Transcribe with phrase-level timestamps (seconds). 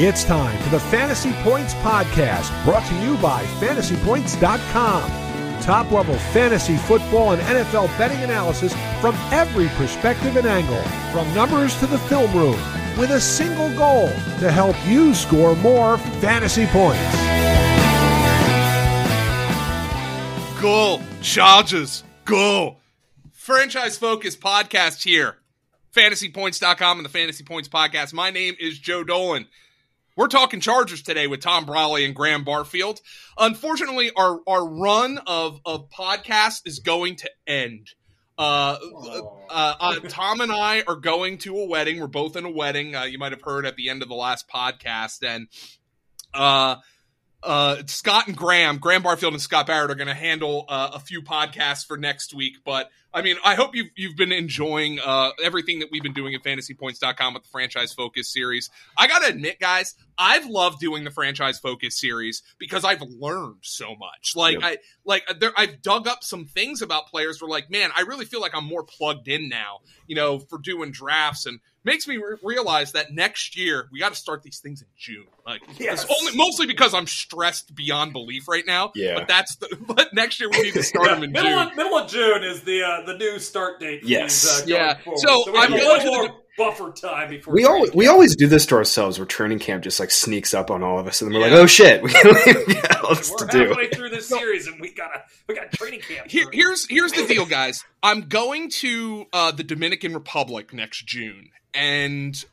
[0.00, 5.60] It's time for the Fantasy Points Podcast, brought to you by fantasypoints.com.
[5.60, 10.80] Top level fantasy football and NFL betting analysis from every perspective and angle,
[11.10, 12.56] from numbers to the film room,
[12.96, 14.06] with a single goal
[14.38, 17.02] to help you score more fantasy points.
[20.62, 22.76] Go, Chargers, go.
[23.32, 25.38] Franchise Focus podcast here.
[25.92, 28.12] FantasyPoints.com and the Fantasy Points podcast.
[28.12, 29.48] My name is Joe Dolan.
[30.18, 33.00] We're talking Chargers today with Tom Brolley and Graham Barfield.
[33.38, 37.90] Unfortunately, our, our run of, of podcasts is going to end.
[38.36, 38.78] Uh,
[39.48, 42.00] uh, uh, Tom and I are going to a wedding.
[42.00, 42.96] We're both in a wedding.
[42.96, 45.22] Uh, you might have heard at the end of the last podcast.
[45.22, 45.46] And
[46.34, 46.78] uh,
[47.44, 50.98] uh, Scott and Graham, Graham Barfield and Scott Barrett are going to handle uh, a
[50.98, 52.56] few podcasts for next week.
[52.64, 56.34] But I mean, I hope you've, you've been enjoying uh, everything that we've been doing
[56.34, 58.70] at fantasypoints.com with the franchise focus series.
[58.98, 63.60] I got to admit, guys, I've loved doing the franchise focus series because I've learned
[63.62, 64.34] so much.
[64.36, 64.62] Like, yep.
[64.62, 68.26] I, like there, I've dug up some things about players where like, man, I really
[68.26, 72.16] feel like I'm more plugged in now, you know, for doing drafts and makes me
[72.16, 75.26] re- realize that next year we got to start these things in June.
[75.46, 76.06] Like, yes.
[76.20, 78.92] only mostly because I'm stressed beyond belief right now.
[78.94, 79.68] Yeah, but that's the.
[79.88, 81.58] But next year we need to start yeah, them in middle June.
[81.58, 84.02] Of, middle of June is the uh, the new start date.
[84.04, 84.98] Yes, these, uh, yeah.
[84.98, 85.18] Forward.
[85.20, 88.66] So, so I'm going to the buffer time before we always we always do this
[88.66, 91.40] to ourselves where training camp just like sneaks up on all of us and then
[91.40, 91.54] we're yeah.
[91.54, 94.78] like oh shit we got all this we're to do halfway through this series and
[94.80, 98.70] we got a we got training camp Here, here's here's the deal guys i'm going
[98.70, 102.44] to uh, the dominican republic next june and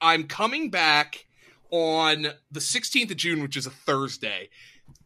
[0.00, 1.24] i'm coming back
[1.70, 4.50] on the 16th of june which is a thursday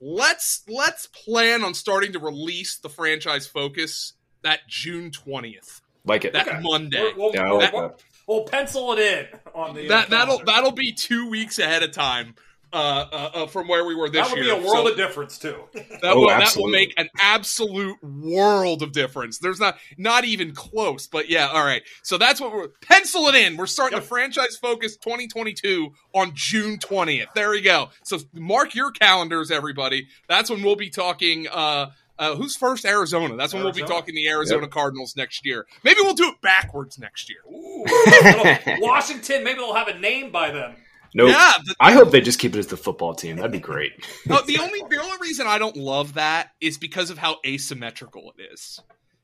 [0.00, 6.32] let's let's plan on starting to release the franchise focus that june 20th like it
[6.32, 6.58] that Okay.
[6.62, 8.02] monday We'll, we'll, like we'll, that.
[8.26, 11.92] we'll pencil it in on the uh, that that'll that'll be two weeks ahead of
[11.92, 12.34] time
[12.72, 12.76] uh,
[13.12, 14.54] uh, uh, from where we were this that would year.
[14.56, 15.56] be a world So of difference too.
[15.72, 19.38] that, Oh, will, that will make an absolute world of difference.
[19.38, 21.82] There's not not even close, but yeah, all right.
[22.02, 23.56] So that's what we're pencil it in.
[23.56, 24.02] We're starting Yep.
[24.02, 27.28] the franchise focus 2022 on June 20th.
[27.34, 27.90] There we go.
[28.02, 30.08] So mark your calendars, everybody.
[30.28, 31.46] That's when we'll be talking.
[31.48, 32.84] Uh, uh, who's first?
[32.84, 33.36] Arizona.
[33.36, 35.66] That's when we'll be talking the Arizona Cardinals next year.
[35.84, 37.38] Maybe we'll do it backwards next year.
[37.50, 37.84] Ooh,
[38.80, 40.76] Washington, maybe they'll have a name by then.
[41.14, 43.58] nope Yeah, the, I hope they just keep it as the football team that'd be
[43.60, 43.92] great
[44.26, 48.32] No, the only the only reason I don't love that is because of how asymmetrical
[48.38, 48.80] it is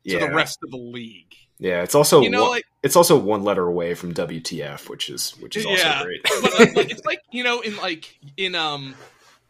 [0.07, 1.35] to yeah the rest of the league.
[1.59, 5.09] yeah it's also You know, one, like- it's also one letter away from WTF which
[5.11, 6.03] is which is also Yeah.
[6.05, 8.95] great But like, like, it's like you know in like in um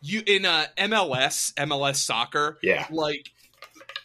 [0.03, 3.31] you in uh MLS MLS soccer yeah like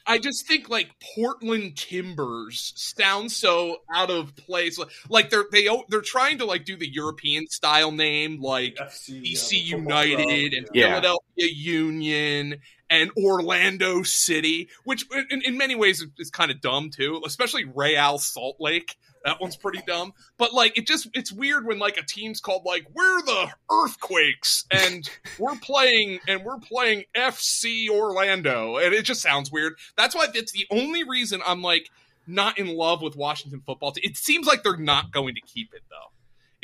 [0.10, 4.80] I just think like Portland Timbers sounds so out of place.
[5.10, 9.74] Like they're they they're trying to like do the European style name like FC, DC
[9.74, 10.88] uh, United club, and Yeah.
[10.88, 12.56] Philadelphia Union
[12.90, 17.66] and Orlando City, which in, in many ways is, is kind of dumb too, especially
[17.66, 18.98] Real Salt Lake.
[19.26, 20.14] That one's pretty dumb.
[20.38, 24.66] But like it just it's weird when like a team's called like we're the Earthquakes
[24.72, 25.10] and
[25.40, 29.74] we're playing and we're playing FC Orlando and it just sounds weird.
[29.98, 31.90] That's why it's the only reason I'm like
[32.26, 33.94] not in love with Washington football.
[33.98, 36.17] It seems like they're not going to keep it though.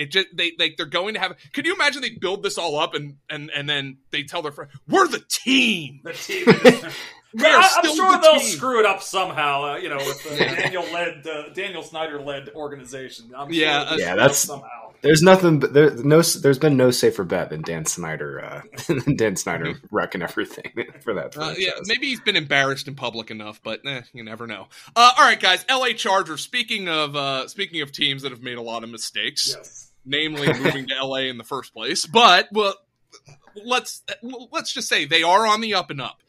[0.03, 1.35] It just they like they're going to have.
[1.53, 4.51] Could you imagine they build this all up and and and then they tell their
[4.51, 6.01] friend, "We're the team.
[6.03, 6.45] The team.
[7.35, 9.73] We are I, am sure the they'll team." screw it up somehow.
[9.73, 13.31] Uh, you know, with the Daniel led, uh, Daniel Snyder led organization.
[13.35, 14.91] I'm sure Yeah, they'll uh, Yeah, that's- somehow.
[15.01, 18.61] there's nothing but there no there's been no safer bet than Dan Snyder uh
[19.17, 20.71] Dan Snyder wrecking everything
[21.01, 24.45] for that Uh, yeah, maybe he's been embarrassed in public enough, but eh, you never
[24.45, 24.67] know.
[24.95, 25.65] Uh, all right, guys.
[25.67, 25.95] L.A.
[25.95, 26.41] Chargers.
[26.41, 29.89] Speaking of uh, speaking of teams that have made a lot of mistakes, Yes.
[30.05, 32.05] Namely moving to LA in the first place.
[32.05, 32.75] But well,
[33.65, 34.03] let's
[34.51, 36.21] let's just say they are on the up and up.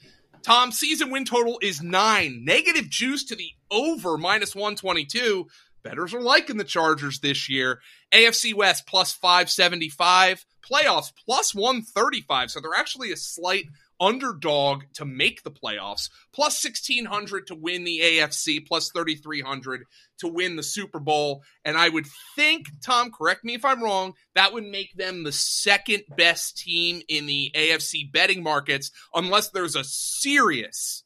[0.43, 2.45] Tom season win total is nine.
[2.45, 5.49] Negative juice to the over minus one twenty two.
[5.83, 7.81] Bettors are liking the Chargers this year.
[8.13, 10.45] AFC West plus five seventy five.
[10.63, 12.51] Playoffs plus one thirty five.
[12.51, 13.67] So they're actually a slight
[14.01, 16.11] underdog to make the playoffs.
[16.33, 18.67] Plus sixteen hundred to win the AFC.
[18.67, 19.85] Plus thirty three hundred
[20.19, 21.43] to win the Super Bowl.
[21.65, 22.07] And I would
[22.37, 27.03] think, Tom, correct me if I'm wrong, that would make them the second best team
[27.09, 31.05] in the AFC betting markets, unless there's a serious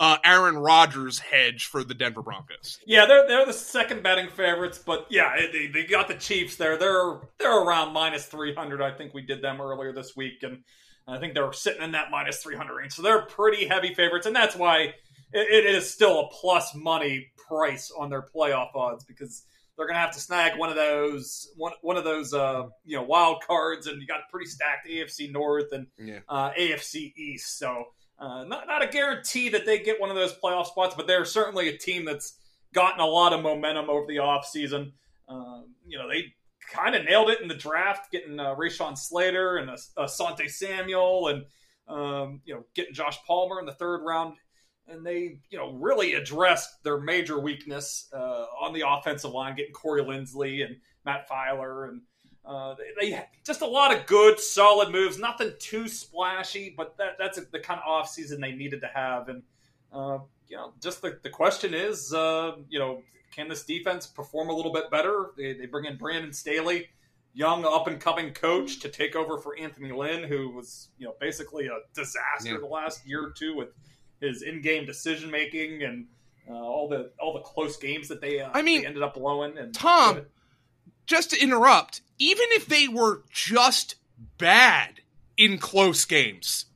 [0.00, 2.78] uh, Aaron Rodgers hedge for the Denver Broncos.
[2.86, 6.76] Yeah, they're they're the second betting favorites, but yeah, they, they got the Chiefs there.
[6.76, 8.82] They're they're around minus three hundred.
[8.82, 10.64] I think we did them earlier this week, and
[11.06, 12.92] I think they're sitting in that minus three hundred range.
[12.94, 14.94] So they're pretty heavy favorites, and that's why it,
[15.32, 19.44] it is still a plus money price on their playoff odds because
[19.76, 22.96] they're going to have to snag one of those one one of those uh, you
[22.96, 26.20] know wild cards, and you got a pretty stacked AFC North and Yeah.
[26.28, 27.58] uh, AFC East.
[27.58, 27.84] So
[28.18, 31.24] uh, not not a guarantee that they get one of those playoff spots, but they're
[31.24, 32.38] certainly a team that's
[32.72, 34.92] gotten a lot of momentum over the offseason.
[35.28, 36.32] Um, you know, they
[36.74, 41.44] kind of nailed it in the draft, getting uh, Rashawn Slater and Asante Samuel, and
[41.86, 44.36] um, you know, getting Josh Palmer in the third round.
[44.86, 49.72] And they, you know, really addressed their major weakness uh, on the offensive line, getting
[49.72, 50.76] Corey Linsley and
[51.06, 52.02] Matt Feiler, and
[52.44, 55.18] uh, they, they just a lot of good, solid moves.
[55.18, 59.30] Nothing too splashy, but that, that's the kind of offseason they needed to have.
[59.30, 59.42] And
[59.90, 60.18] uh,
[60.48, 63.02] you know, just the, the question is, uh, you know,
[63.34, 65.30] can this defense perform a little bit better?
[65.36, 66.88] They, they bring in Brandon Staley,
[67.32, 71.14] young up and coming coach, to take over for Anthony Lynn, who was you know
[71.20, 72.58] basically a disaster Yeah.
[72.58, 73.68] the last year or two with
[74.20, 76.06] his in game decision making and
[76.48, 79.14] uh, all the all the close games that they uh, I mean, they ended up
[79.14, 79.58] blowing.
[79.58, 80.22] And Tom,
[81.06, 83.96] just to interrupt, even if they were just
[84.38, 85.00] bad
[85.36, 86.66] in close games,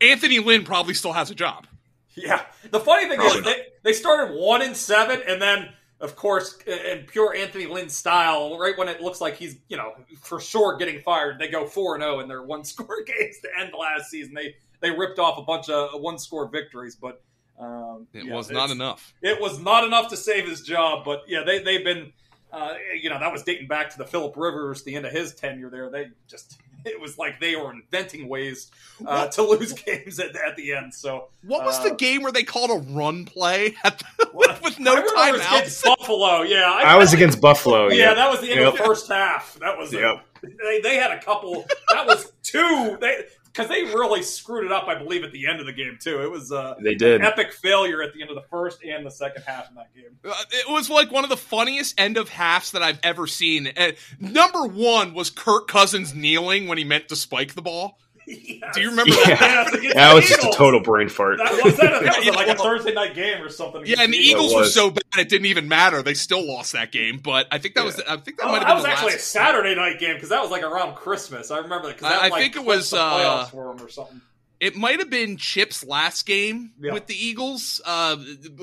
[0.00, 1.66] Anthony Lynn probably still has a job.
[2.14, 2.42] Yeah.
[2.70, 5.70] The funny thing is, they, they started one and seven, and then,
[6.00, 9.94] of course, in pure Anthony Lynn style, right when it looks like he's, you know,
[10.20, 13.48] for sure getting fired, they go four and zero in their one score games to
[13.58, 14.34] end last season.
[14.34, 17.22] They they ripped off a bunch of one score victories, but
[17.58, 19.14] um, It yeah, was not enough.
[19.22, 22.12] It was not enough to save his job, but yeah, they they've been,
[22.52, 25.34] uh, you know, that was dating back to the Philip Rivers, the end of his
[25.34, 25.88] tenure there.
[25.88, 26.58] They just.
[26.92, 28.70] It was like they were inventing ways
[29.06, 30.92] uh, to lose games at, at the end.
[30.94, 34.62] So What was uh, the game where they called a run play at the, with,
[34.62, 35.98] with no I remember it was against timeouts?
[35.98, 36.80] Buffalo, yeah.
[36.84, 37.88] I was against Buffalo.
[37.88, 39.58] Yeah, Yeah, that was the end of the first half.
[39.60, 40.24] That was Yep.
[40.42, 41.64] they, they had a couple.
[41.88, 42.98] That was two.
[43.00, 44.88] They because they really screwed it up.
[44.88, 46.22] I believe at the end of the game too.
[46.22, 47.22] It was uh, they did.
[47.22, 50.16] epic failure at the end of the first and the second half in that game.
[50.24, 53.66] Uh, It was like one of the funniest end of halves that I've ever seen.
[53.68, 57.98] And number one was Kirk Cousins kneeling when he meant to spike the ball.
[58.26, 58.74] Yes.
[58.74, 59.34] Do you remember Yeah.
[59.36, 59.40] that?
[59.40, 61.38] Yes, against That the was just a total brain fart.
[61.38, 63.82] That was, that, that was like a Thursday night game or something.
[63.84, 66.02] Yeah, and the Eagles were so bad it didn't even matter.
[66.02, 68.60] They still lost that game, but I think that was I think that Oh, might
[68.60, 69.18] that have was been the actually a.
[69.18, 71.50] Saturday night game because that was like around Christmas.
[71.50, 71.98] I remember that.
[71.98, 74.20] 'cause that I- I like, think it was, the uh, playoffs for him or something.
[74.60, 76.92] It might have been Chip's last game Yeah.
[76.92, 78.16] with the Eagles, uh,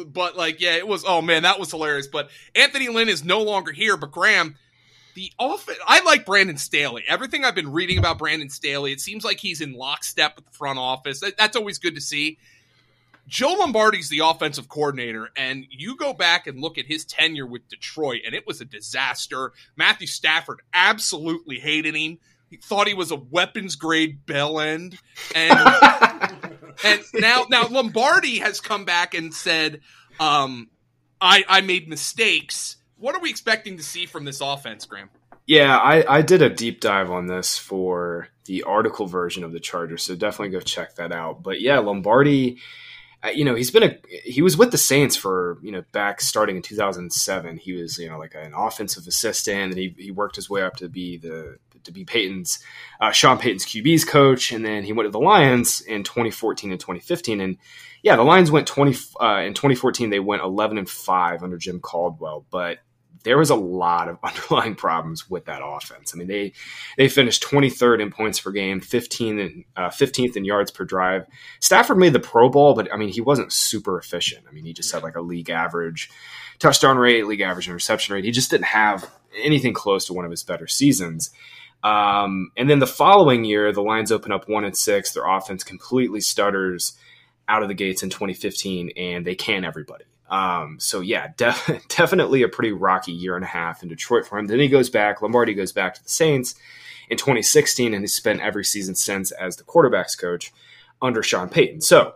[0.08, 1.04] but like, yeah, it was.
[1.06, 2.08] Oh man, that was hilarious.
[2.08, 3.98] But Anthony Lynn is no longer here.
[3.98, 4.56] But Graham,
[5.16, 7.04] the off, I like Brandon Staley.
[7.08, 10.52] Everything I've been reading about Brandon Staley, it seems like he's in lockstep with the
[10.52, 11.20] front office.
[11.20, 12.38] That, that's always good to see.
[13.30, 17.68] Joe Lombardi's the offensive coordinator, and you go back and look at his tenure with
[17.70, 19.54] Detroit, and it was a disaster.
[19.76, 22.18] Matthew Stafford absolutely hated him.
[22.50, 24.98] He thought he was a weapons grade bell end,
[25.36, 25.60] and
[26.84, 29.82] and now now Lombardi has come back and said,
[30.20, 30.70] um,
[31.22, 35.10] "I I made mistakes." What are we expecting to see from this offense, Graham?
[35.46, 39.60] Yeah, I, I did a deep dive on this for the article version of the
[39.60, 41.42] Chargers, so definitely go check that out.
[41.42, 42.60] But yeah, Lombardi,
[43.24, 46.22] uh, you know, he's been a he was with the Saints for you know back
[46.22, 47.58] starting in 2007.
[47.58, 50.76] He was you know like an offensive assistant, and he, he worked his way up
[50.76, 52.60] to be the to be Peyton's
[53.02, 56.80] uh, Sean Payton's QB's coach, and then he went to the Lions in 2014 and
[56.80, 57.58] 2015, and
[58.04, 60.10] yeah, the Lions went 20 uh, in 2014.
[60.10, 62.78] They went 11 and five under Jim Caldwell, but
[63.24, 66.14] there was a lot of underlying problems with that offense.
[66.14, 66.54] I mean, they
[66.98, 71.26] they finished 23rd in points per game, 15 in, uh, 15th in yards per drive.
[71.60, 74.46] Stafford made the Pro Bowl, but I mean, he wasn't super efficient.
[74.50, 76.10] I mean, he just had like a league average
[76.60, 78.26] touchdown rate, league average interception rate.
[78.26, 79.10] He just didn't have
[79.42, 81.32] anything close to one of his better seasons.
[81.84, 85.14] Um, and then the following year, the Lions open up one and six.
[85.14, 86.98] Their offense completely stutters
[87.48, 90.06] out of the gates in 2015, and they can everybody.
[90.30, 94.38] Um, so yeah, def- definitely a pretty rocky year and a half in Detroit for
[94.38, 94.48] him.
[94.48, 95.22] Then he goes back.
[95.22, 96.56] Lombardi goes back to the Saints
[97.10, 100.54] in 2016, and he spent every season since as the quarterbacks coach
[101.02, 101.82] under Sean Payton.
[101.82, 102.14] So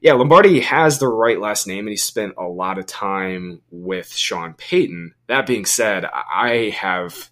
[0.00, 4.10] yeah, Lombardi has the right last name, and he spent a lot of time with
[4.12, 5.14] Sean Payton.
[5.26, 7.30] That being said, I have,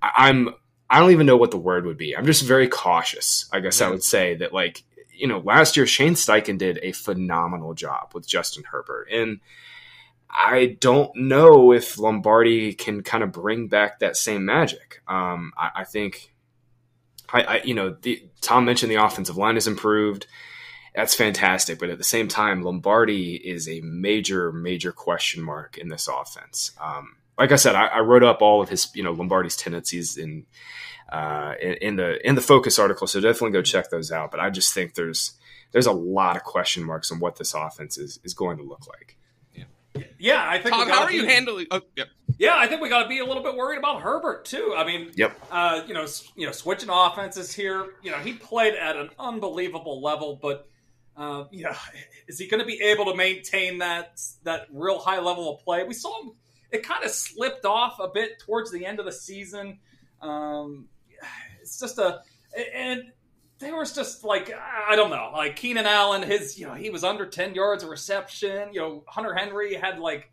[0.00, 0.50] I'm,
[0.88, 2.16] I don't even know what the word would be.
[2.16, 3.48] I'm just very cautious.
[3.52, 4.84] I guess I would say that, like,
[5.16, 9.40] you know, last year Shane Steichen did a phenomenal job with Justin Herbert, and
[10.28, 15.00] I don't know if Lombardi can kind of bring back that same magic.
[15.08, 16.32] Um, I, I think,
[17.32, 20.26] I, I you know, the, Tom mentioned the offensive line has improved.
[20.94, 25.88] That's fantastic, but at the same time, Lombardi is a major, major question mark in
[25.88, 26.72] this offense.
[26.80, 30.16] Um, like I said, I, I wrote up all of his, you know, Lombardi's tendencies
[30.16, 30.46] in,
[31.10, 34.30] uh, in in the in the focus article, so definitely go check those out.
[34.30, 35.32] But I just think there's
[35.72, 38.86] there's a lot of question marks on what this offense is is going to look
[38.88, 39.16] like.
[40.18, 41.66] Yeah, I think we Tom, got how a are you handling?
[41.70, 42.04] Oh, yeah.
[42.38, 44.74] Yeah, I think we got to be a little bit worried about Herbert too.
[44.76, 45.40] I mean, Yep.
[45.50, 47.94] uh, you know, you know, switching offenses here.
[48.02, 50.68] You know, he played at an unbelievable level, but
[51.16, 51.72] uh, you know,
[52.28, 55.82] is he going to be able to maintain that that real high level of play?
[55.84, 56.32] We saw him;
[56.70, 59.78] it kind of slipped off a bit towards the end of the season.
[60.20, 60.88] Um,
[61.60, 62.20] it's just a
[62.74, 63.02] and
[63.58, 64.52] there was just like
[64.88, 67.90] I don't know, like Keenan Allen, his you know he was under ten yards of
[67.90, 68.72] reception.
[68.72, 70.30] You know, Hunter Henry had like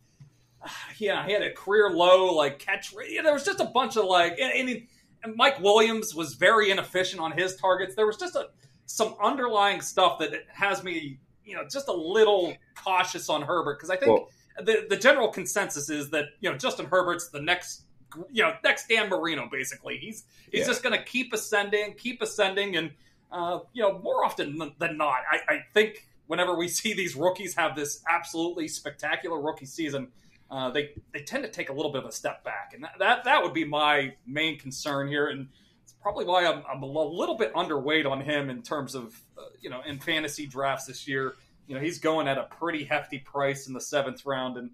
[0.97, 3.11] yeah, he had a career low like catch rate.
[3.11, 4.87] Yeah, there was just a bunch of like, and, and,
[5.23, 7.95] and Mike Williams was very inefficient on his targets.
[7.95, 8.47] There was just a
[8.85, 13.89] some underlying stuff that has me, you know, just a little cautious on Herbert because
[13.89, 17.83] I think Well- the the general consensus is that you know Justin Herbert's the next.
[18.31, 20.67] You know, next Dan Marino, basically, he's he's Yeah.
[20.67, 22.91] just going to keep ascending, keep ascending, and
[23.31, 27.55] uh, you know, more often than- not, I, I think whenever we see these rookies
[27.55, 30.09] have this absolutely spectacular rookie season,
[30.51, 32.93] uh, they they tend to take a little bit of a step back, and that
[32.99, 35.47] that, that would be my main concern here, and
[35.83, 39.41] it's probably why I'm, I'm a little bit underweight on him in terms of uh,
[39.61, 41.35] you know in fantasy drafts this year.
[41.65, 44.69] You know, he's going at a pretty hefty price in the seventh round, and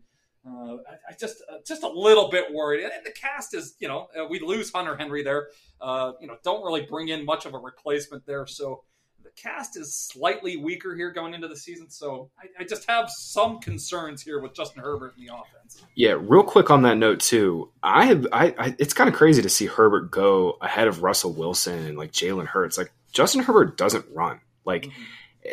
[0.48, 2.84] uh, I, I just uh, just a little bit worried.
[2.84, 5.50] And the cast is, you know, uh, we lose Hunter Henry there.
[5.82, 8.84] Uh, you know, don't really bring in much of a replacement there, so
[9.24, 11.90] the cast is slightly weaker here going into the season.
[11.90, 15.84] So I, I just have some concerns here with Justin Herbert in the offense.
[15.96, 17.72] Yeah, real quick on that note too.
[17.84, 21.34] I have I, I it's kind of crazy to see Herbert go ahead of Russell
[21.34, 22.78] Wilson and like Jalen Hurts.
[22.78, 24.40] Like Justin Herbert doesn't run.
[24.66, 24.90] Like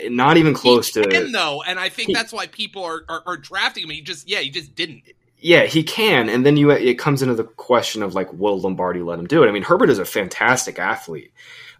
[0.08, 3.04] not even close he to can, though, and I think He- that's why people are,
[3.08, 3.90] are, are drafting him.
[3.90, 5.02] He just yeah, he just didn't.
[5.38, 9.02] Yeah, he can, and then you it comes into the question of like, will Lombardi
[9.02, 9.48] let him do it?
[9.48, 11.32] I mean, Herbert is a fantastic athlete,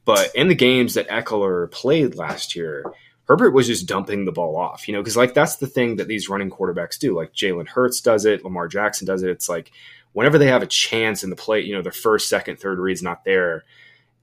[0.05, 2.85] but in the games that Ekeler played last year,
[3.25, 6.07] Herbert was just dumping the ball off, you know, because like that's the thing that
[6.07, 7.17] these running quarterbacks do.
[7.17, 9.31] Like Jalen Hurts does it, Lamar Jackson does it.
[9.31, 9.73] It's like
[10.13, 13.03] whenever they have a chance in the play, you know, their first, second, third read's
[13.03, 13.65] not there,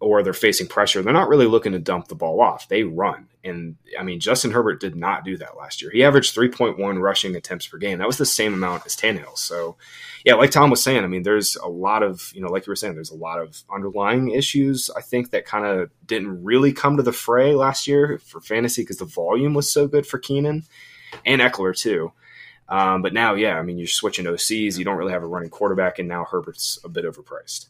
[0.04, 2.68] or they're facing pressure, they're not really looking to dump the ball off.
[2.68, 3.28] They run.
[3.44, 5.92] And I mean, Justin Herbert did not do that last year.
[5.92, 8.00] He averaged 3.1 rushing attempts per game.
[8.00, 9.38] That was the same amount as Tannehill.
[9.38, 9.76] So,
[10.24, 12.72] yeah, like Tom was saying, I mean, there's a lot of, you know, like you
[12.72, 16.72] were saying, there's a lot of underlying issues, I think, that kind of didn't really
[16.72, 20.20] come to the fray last year for fantasy because the volume was so good for
[20.20, 20.64] Keenan
[21.26, 22.14] and Ekeler, too.
[22.70, 24.78] Um, but now, yeah, I mean, you're switching OCs.
[24.78, 27.68] You don't really have a running quarterback, and now Herbert's a bit overpriced.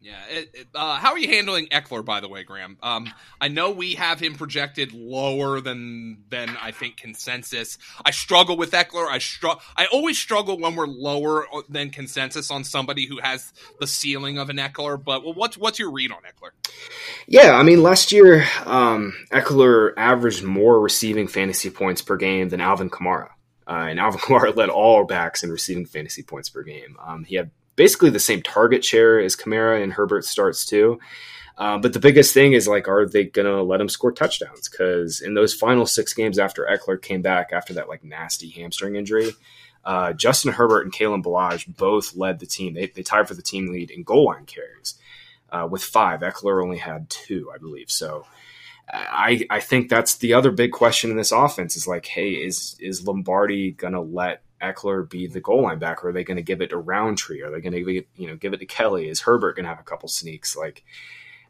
[0.00, 0.24] Yeah.
[0.30, 2.76] It, it, uh, how are you handling Ekeler, by the way, Graham?
[2.82, 7.78] Um, I know we have him projected lower than than I think consensus.
[8.04, 9.08] I struggle with Ekeler.
[9.08, 13.86] I str- I always struggle when we're lower than consensus on somebody who has the
[13.86, 15.02] ceiling of an Ekeler.
[15.02, 16.50] But well, what's what's your read on Ekeler?
[17.26, 22.60] Yeah, I mean, last year, um, Ekeler averaged more receiving fantasy points per game than
[22.60, 23.30] Alvin Kamara.
[23.66, 26.96] Uh, and Alvin Kamara led all backs in receiving fantasy points per game.
[27.04, 30.98] Um, he had basically the same target share as Kamara and Herbert starts too.
[31.58, 34.68] Uh, but the biggest thing is like, are they going to let him score touchdowns?
[34.68, 38.96] Because in those final six games after Ekeler came back after that like nasty hamstring
[38.96, 39.30] injury,
[39.84, 42.74] uh, Justin Herbert and Kalen Ballage both led the team.
[42.74, 44.96] They, they tied for the team lead in goal line carries
[45.50, 46.20] uh, with five.
[46.20, 47.90] Ekeler only had two, I believe.
[47.90, 48.26] So
[48.92, 52.76] I I think that's the other big question in this offense is like, hey, is
[52.80, 56.42] is Lombardi gonna let Ekeler be the goal line back, or are they going to
[56.42, 57.42] give it to Rountree?
[57.42, 59.08] Are they going to you know give it to Kelley?
[59.08, 60.56] Is Herbert going to have a couple sneaks?
[60.56, 60.84] Like,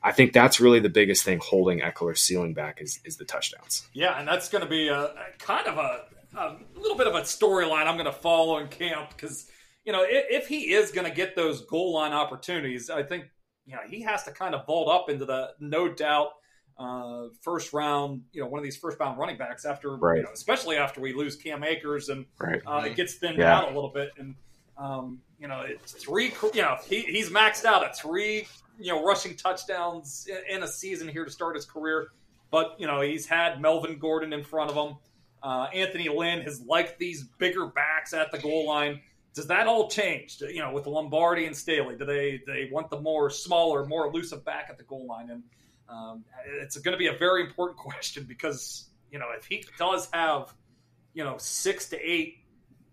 [0.02, 3.86] I think that's really the biggest thing holding Ekeler's ceiling back is is the touchdowns.
[3.92, 6.04] Yeah, and that's going to be a, a kind of a,
[6.38, 9.46] a little bit of a storyline I'm going to follow in camp because
[9.84, 13.26] you know if, if he is going to get those goal line opportunities, I think
[13.66, 16.30] you know he has to kind of vault up into the no doubt
[16.78, 18.23] uh, first round.
[18.33, 20.18] You know, one of these first round running backs after, Right.
[20.18, 22.61] you know, especially after we lose Cam Akers and Right.
[22.66, 23.56] uh, it gets thinned Yeah.
[23.56, 24.11] out a little bit.
[24.18, 24.35] And
[24.78, 26.33] um, you know, it's three.
[26.52, 28.47] You know, he, he's maxed out at three.
[28.78, 32.09] You know, rushing touchdowns in, in a season here to start his career.
[32.50, 34.97] But you know, he's had Melvin Gordon in front of him.
[35.42, 39.00] Uh, Anthony Lynn has liked these bigger backs at the goal line.
[39.33, 40.40] Does that all change?
[40.40, 44.45] You know, with Lombardi and Staley, do they they want the more smaller, more elusive
[44.45, 45.30] back at the goal line?
[45.30, 45.42] And
[45.88, 46.25] um,
[46.61, 50.52] it's going to be a very important question because you know if he does have
[51.14, 52.38] you know six to eight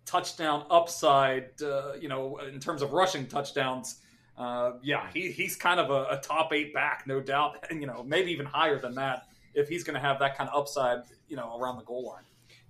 [0.05, 3.99] touchdown upside, uh, you know, in terms of rushing touchdowns.
[4.37, 7.87] Uh, yeah, he, he's kind of a, a top eight back, no doubt, and you
[7.87, 11.03] know maybe even higher than that if he's going to have that kind of upside,
[11.27, 12.23] you know, around the goal line.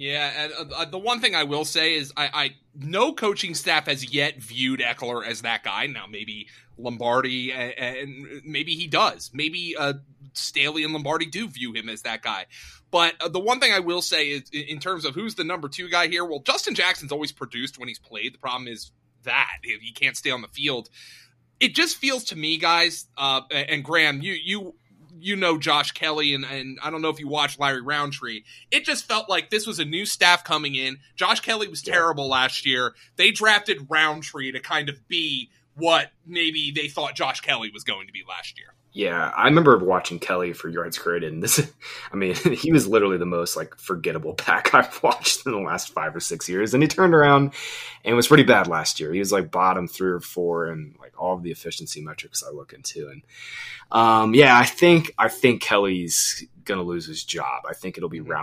[0.03, 3.87] Yeah, and uh, the one thing I will say is I, I no coaching staff
[3.87, 5.87] has yet viewed Ekeler as that guy.
[5.87, 9.31] Now maybe Lombardi and, and maybe he does.
[9.33, 9.93] Maybe uh,
[10.33, 12.47] Staley and Lombardi do view him as that guy.
[12.91, 15.69] But uh, the one thing I will say is in terms of who's the number
[15.69, 16.25] two guy here.
[16.25, 18.33] Well, Justin Jackson's always produced when he's played.
[18.33, 18.91] The problem is
[19.23, 19.59] that.
[19.63, 20.89] He can't stay on the field.
[21.61, 24.75] It just feels to me, guys, uh, and Graham, you you
[25.19, 28.43] you know Josh Kelley, and, and I don't know if you watched Larry Rountree.
[28.71, 30.97] It just felt like this was a new staff coming in.
[31.15, 32.93] Josh Kelley was terrible last year.
[33.15, 38.07] They drafted Rountree to kind of be what maybe they thought Josh Kelley was going
[38.07, 38.73] to be last year.
[38.95, 41.59] Yeah, I remember watching Kelley for yards created, and this,
[42.13, 45.91] I mean, he was literally the most like forgettable back I've watched in the last
[45.91, 46.73] five or six years.
[46.73, 47.53] And he turned around
[48.05, 49.11] and was pretty bad last year.
[49.11, 52.51] He was like bottom three or four and like all of the efficiency metrics I
[52.51, 53.09] look into.
[53.09, 53.23] And
[53.91, 57.63] um, yeah, I think I think Kelley's going to lose his job.
[57.69, 58.33] I think it'll be mm-hmm.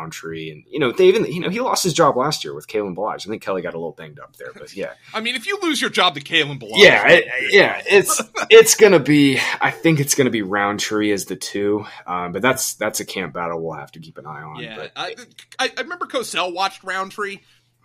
[0.50, 2.94] And you know they even you know he lost his job last year with Kalen
[2.94, 3.26] Ballage.
[3.26, 4.92] I think Kelley got a little banged up there, but yeah.
[5.14, 8.74] I mean, if you lose your job to Kalen Ballage, yeah, it, yeah, it's it's
[8.74, 9.38] going to be.
[9.60, 13.04] I think it's going to be Rountree as the two, um, but that's that's a
[13.04, 14.62] camp battle we'll have to keep an eye on.
[14.62, 15.14] Yeah, but, I,
[15.58, 17.40] I, I remember Cosell watched Rountree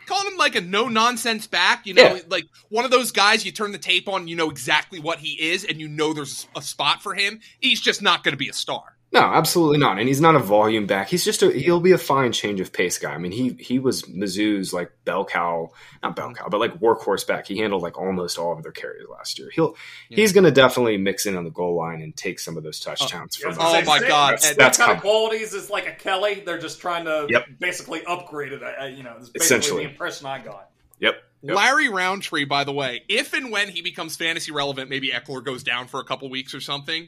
[0.06, 1.86] calling him like a no nonsense back.
[1.86, 2.22] You know, yeah.
[2.30, 5.51] like one of those guys you turn the tape on, you know exactly what he
[5.51, 7.39] is, and you know there's a spot for him.
[7.60, 8.95] He's just not going to be a star.
[9.15, 9.98] No, absolutely not.
[9.98, 11.07] And he's not a volume back.
[11.07, 13.13] He's just a he'll be a fine change of pace guy.
[13.13, 15.72] I mean, he he was Mizzou's like bell cow,
[16.03, 17.48] not bell cow, but like workhorse back.
[17.48, 19.50] He handled like almost all of their carries last year.
[19.53, 19.77] He'll
[20.10, 20.17] yeah.
[20.17, 22.81] he's going to definitely mix in on the goal line and take some of those
[22.81, 23.39] touchdowns.
[23.45, 26.41] Oh, oh my god, that's, that's, that's kind of qualities is like a Kelley.
[26.41, 27.45] They're just trying to yep.
[27.57, 28.62] basically upgrade it.
[28.62, 30.72] Uh, you know, essentially the impression I got.
[31.00, 31.15] Yep.
[31.41, 31.55] Yep.
[31.55, 35.63] Larry Rountree, by the way, if and when he becomes fantasy relevant, maybe Ekeler goes
[35.63, 37.07] down for a couple weeks or something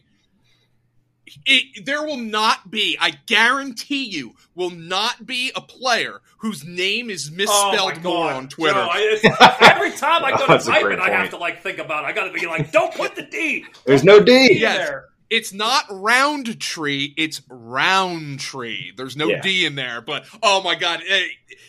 [1.45, 7.09] it, there will not be, I guarantee you, will not be a player whose name
[7.09, 8.73] is oh misspelled oh more on Twitter.
[8.73, 12.03] Joe, I, every time I go to type it, I have to like think about
[12.03, 12.07] it.
[12.07, 13.65] I got to be like, don't put the D.
[13.85, 14.59] There's no D.
[14.59, 14.87] Yes.
[14.87, 15.05] There.
[15.29, 18.93] It's not round tree, it's round tree.
[18.95, 19.41] There's no yeah.
[19.41, 21.25] D in there, but oh my god, eh,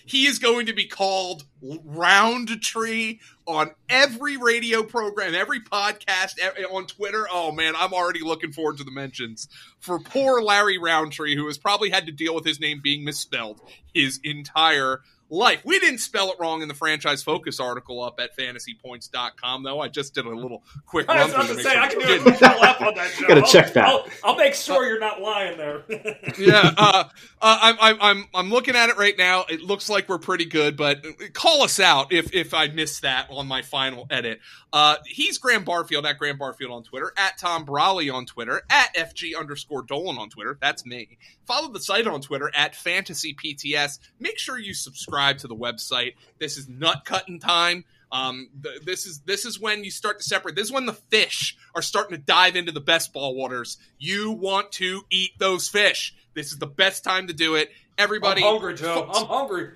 [0.06, 6.34] he is going to be called round tree on every radio program, every podcast,
[6.70, 7.26] on Twitter.
[7.30, 9.48] Oh man, I'm already looking forward to the mentions
[9.80, 13.60] for poor Larry Rountree, who has probably had to deal with his name being misspelled
[13.92, 15.62] his entire life.
[15.64, 19.80] We didn't spell it wrong in the franchise focus article up at fantasypoints.com, though.
[19.80, 21.36] I just did a little quick run through.
[21.36, 23.10] I was to say, sure I can do a quick on that.
[23.18, 23.28] Show.
[23.28, 23.84] Gotta check that.
[23.84, 25.84] I'll, I'll, make sure you're not lying there.
[26.38, 27.04] yeah, uh,
[27.40, 29.44] uh, I'm, I'm, I'm looking at it right now.
[29.48, 33.28] It looks like we're pretty good, but call us out if, if I miss that
[33.30, 34.40] on my final edit.
[34.72, 38.94] Uh, he's Graham Barfield at Graham Barfield on Twitter, at Tom Brolley on Twitter, at
[38.94, 40.58] FG underscore Dolan on Twitter.
[40.60, 41.18] That's me.
[41.46, 43.98] Follow the site on Twitter at Fantasy PTS.
[44.20, 46.14] Make sure you subscribe to the website.
[46.38, 47.84] This is nut cutting time.
[48.10, 50.56] Um, th- this is this is when you start to separate.
[50.56, 53.76] This is when the fish are starting to dive into the best ball waters.
[53.98, 56.14] You want to eat those fish.
[56.34, 57.70] This is the best time to do it.
[57.98, 59.10] Everybody, I'm hungry, Joe.
[59.12, 59.70] I'm hungry.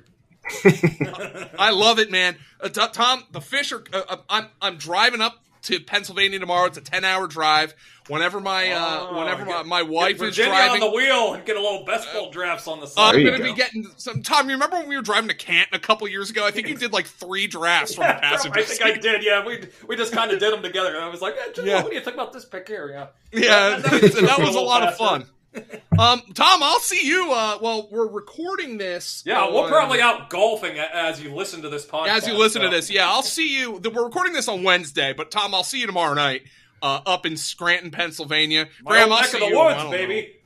[1.59, 2.37] I love it, man.
[2.61, 3.85] Uh, Tom, the fish are.
[3.93, 6.67] Uh, uh, I'm I'm driving up to Pennsylvania tomorrow.
[6.67, 7.75] It's a ten hour drive.
[8.09, 11.45] Whenever my uh, oh, whenever get, my, my wife is driving on the wheel and
[11.45, 13.15] get a little best ball drafts on the side.
[13.15, 14.23] I'm going to be getting some.
[14.23, 16.45] Tom, you remember when we were driving to Canton a couple years ago?
[16.45, 18.59] I think you did like three drafts from yeah, the passenger.
[18.59, 18.85] I think seat.
[18.85, 19.25] I did.
[19.25, 20.97] Yeah, we we just kind of did them together.
[20.97, 21.83] And I was like, hey, yeah.
[21.83, 22.91] what do you think about this pick here?
[22.91, 25.27] Yeah, yeah, that, that, that was a lot of fun
[25.99, 27.33] um, Tom, I'll see you.
[27.33, 29.23] Uh, well, we're recording this.
[29.27, 32.09] Yeah, on, we're probably out golfing as you listen to this podcast.
[32.09, 32.71] As you listen so.
[32.71, 33.73] to this, yeah, I'll see you.
[33.73, 36.43] We're recording this on Wednesday, but Tom, I'll see you tomorrow night
[36.81, 38.69] uh, up in Scranton, Pennsylvania.
[38.83, 39.59] My Graham, I'll see you.
[39.59, 40.23] Woods, baby.
[40.23, 40.39] Know.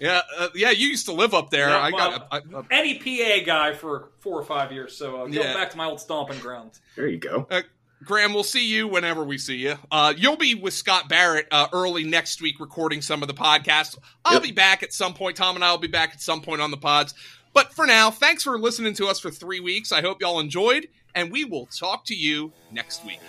[0.00, 1.70] Yeah, uh, yeah, you used to live up there.
[1.70, 5.26] Yeah, I got I, I, any PA guy for four or five years, so uh,
[5.26, 5.54] go yeah.
[5.54, 6.80] back to my old stomping grounds.
[6.94, 7.48] There you go.
[8.04, 9.76] Graham, we'll see you whenever we see you.
[9.90, 13.98] Uh, you'll be with Scott Barrett uh, early next week recording some of the podcasts.
[14.24, 14.42] I'll yep.
[14.42, 15.36] be back at some point.
[15.36, 17.14] Tom and I will be back at some point on the pods.
[17.52, 19.90] But for now, thanks for listening to us for three weeks.
[19.90, 23.20] I hope y'all enjoyed, and we will talk to you next week.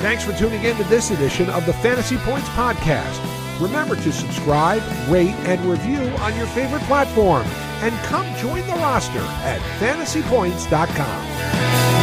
[0.00, 3.20] Thanks for tuning in to this edition of the Fantasy Points Podcast.
[3.60, 7.44] Remember to subscribe, rate, and review on your favorite platform
[7.80, 11.97] and come join the roster at fantasypoints.com.